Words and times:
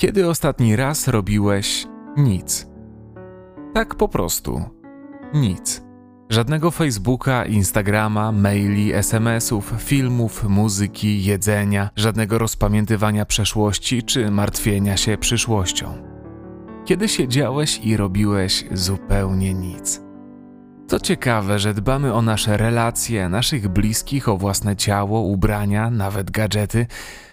Kiedy 0.00 0.28
ostatni 0.28 0.76
raz 0.76 1.08
robiłeś 1.08 1.86
nic? 2.16 2.68
Tak 3.74 3.94
po 3.94 4.08
prostu. 4.08 4.62
Nic. 5.34 5.82
Żadnego 6.30 6.70
Facebooka, 6.70 7.44
Instagrama, 7.44 8.32
maili, 8.32 8.92
SMS-ów, 8.92 9.74
filmów, 9.78 10.44
muzyki, 10.48 11.24
jedzenia, 11.24 11.90
żadnego 11.96 12.38
rozpamiętywania 12.38 13.24
przeszłości 13.24 14.02
czy 14.02 14.30
martwienia 14.30 14.96
się 14.96 15.18
przyszłością. 15.18 16.02
Kiedy 16.84 17.08
siedziałeś 17.08 17.80
i 17.84 17.96
robiłeś 17.96 18.64
zupełnie 18.72 19.54
nic. 19.54 20.00
To 20.88 21.00
ciekawe, 21.00 21.58
że 21.58 21.74
dbamy 21.74 22.14
o 22.14 22.22
nasze 22.22 22.56
relacje, 22.56 23.28
naszych 23.28 23.68
bliskich, 23.68 24.28
o 24.28 24.36
własne 24.36 24.76
ciało, 24.76 25.20
ubrania, 25.20 25.90
nawet 25.90 26.30
gadżety, 26.30 26.86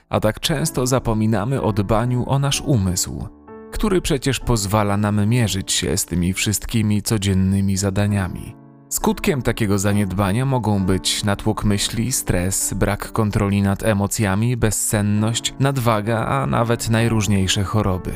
a 0.10 0.20
tak 0.20 0.39
często 0.39 0.88
zapominamy 0.88 1.62
o 1.62 1.74
dbaniu 1.74 2.30
o 2.30 2.39
nasz 2.39 2.62
umysł, 2.62 3.28
który 3.71 4.02
przecież 4.02 4.39
pozwala 4.39 4.97
nam 4.97 5.28
mierzyć 5.28 5.71
się 5.71 5.97
z 5.97 6.06
tymi 6.06 6.33
wszystkimi 6.33 7.02
codziennymi 7.02 7.78
zadaniami. 7.78 8.56
Skutkiem 8.89 9.42
takiego 9.42 9.80
zaniedbania 9.80 10.46
mogą 10.46 10.86
być 10.86 11.24
natłok 11.24 11.64
myśli, 11.64 12.11
stres, 12.11 12.74
brak 12.74 13.11
kontroli 13.11 13.61
nad 13.61 13.83
emocjami, 13.83 14.57
bezsenność, 14.57 15.54
nadwaga, 15.60 16.25
a 16.25 16.46
nawet 16.46 16.89
najróżniejsze 16.89 17.64
choroby. 17.64 18.11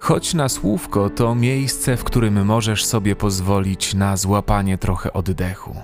Choć 0.00 0.34
na 0.34 0.48
słówko 0.48 1.10
to 1.10 1.34
miejsce, 1.34 1.96
w 1.96 2.04
którym 2.04 2.44
możesz 2.44 2.84
sobie 2.84 3.16
pozwolić 3.16 3.94
na 3.94 4.16
złapanie 4.16 4.78
trochę 4.78 5.12
oddechu. 5.12 5.76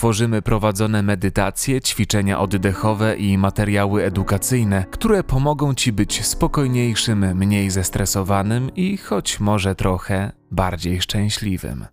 Tworzymy 0.00 0.42
prowadzone 0.42 1.02
medytacje, 1.02 1.80
ćwiczenia 1.80 2.40
oddechowe 2.40 3.16
i 3.16 3.38
materiały 3.38 4.04
edukacyjne, 4.04 4.84
które 4.90 5.24
pomogą 5.24 5.74
Ci 5.74 5.92
być 5.92 6.26
spokojniejszym, 6.26 7.36
mniej 7.36 7.70
zestresowanym 7.70 8.74
i 8.74 8.96
choć 8.96 9.40
może 9.40 9.74
trochę 9.74 10.32
bardziej 10.50 11.00
szczęśliwym. 11.00 11.86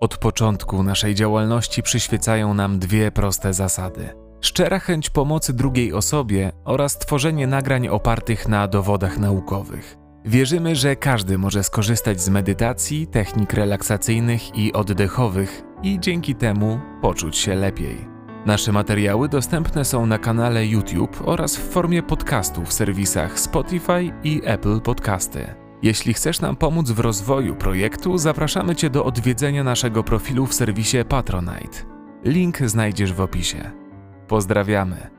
Od 0.00 0.16
początku 0.16 0.82
naszej 0.82 1.14
działalności 1.14 1.82
przyświecają 1.82 2.54
nam 2.54 2.78
dwie 2.78 3.10
proste 3.10 3.52
zasady: 3.52 4.08
szczera 4.40 4.78
chęć 4.78 5.10
pomocy 5.10 5.52
drugiej 5.52 5.92
osobie 5.92 6.52
oraz 6.64 6.98
tworzenie 6.98 7.46
nagrań 7.46 7.88
opartych 7.88 8.48
na 8.48 8.68
dowodach 8.68 9.18
naukowych. 9.18 9.96
Wierzymy, 10.24 10.76
że 10.76 10.96
każdy 10.96 11.38
może 11.38 11.64
skorzystać 11.64 12.20
z 12.20 12.28
medytacji, 12.28 13.06
technik 13.06 13.52
relaksacyjnych 13.52 14.56
i 14.56 14.72
oddechowych 14.72 15.62
i 15.86 16.00
dzięki 16.00 16.34
temu 16.34 16.80
poczuć 17.02 17.36
się 17.36 17.54
lepiej. 17.54 17.96
Nasze 18.46 18.72
materiały 18.72 19.28
dostępne 19.28 19.84
są 19.84 20.06
na 20.06 20.18
kanale 20.18 20.66
YouTube 20.66 21.22
oraz 21.24 21.56
w 21.56 21.70
formie 21.70 22.02
podcastu 22.02 22.64
w 22.64 22.72
serwisach 22.72 23.40
Spotify 23.40 24.12
i 24.24 24.42
Apple 24.44 24.80
Podcasty. 24.80 25.54
Jeśli 25.82 26.14
chcesz 26.14 26.40
nam 26.40 26.56
pomóc 26.56 26.90
w 26.90 27.00
rozwoju 27.00 27.54
projektu, 27.54 28.18
zapraszamy 28.18 28.76
Cię 28.76 28.90
do 28.90 29.04
odwiedzenia 29.04 29.64
naszego 29.64 30.02
profilu 30.02 30.46
w 30.46 30.54
serwisie 30.54 30.98
Patronite. 31.08 31.78
Link 32.24 32.58
znajdziesz 32.58 33.12
w 33.12 33.20
opisie. 33.20 33.70
Pozdrawiamy. 34.28 35.15